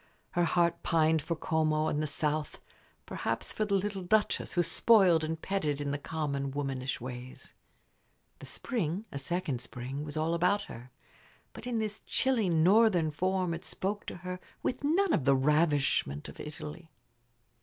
Her 0.31 0.45
heart 0.45 0.81
pined 0.81 1.21
for 1.21 1.35
Como 1.35 1.85
and 1.87 2.01
the 2.01 2.07
south; 2.07 2.59
perhaps 3.05 3.51
for 3.51 3.65
the 3.65 3.75
little 3.75 4.01
Duchess, 4.01 4.53
who 4.53 4.63
spoiled 4.63 5.23
and 5.23 5.39
petted 5.39 5.77
her 5.77 5.85
in 5.85 5.91
the 5.91 5.99
common, 5.99 6.49
womanish 6.49 6.99
ways. 6.99 7.53
The 8.39 8.47
spring 8.47 9.05
a 9.11 9.19
second 9.19 9.61
spring 9.61 10.03
was 10.03 10.17
all 10.17 10.33
about 10.33 10.63
her; 10.63 10.89
but 11.53 11.67
in 11.67 11.77
this 11.77 11.99
chilly 11.99 12.49
northern 12.49 13.11
form 13.11 13.53
it 13.53 13.63
spoke 13.63 14.07
to 14.07 14.15
her 14.25 14.39
with 14.63 14.83
none 14.83 15.13
of 15.13 15.25
the 15.25 15.35
ravishment 15.35 16.27
of 16.27 16.39
Italy. 16.39 16.89